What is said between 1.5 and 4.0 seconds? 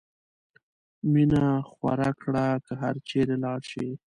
خوره کړه که هر چېرې لاړ شې.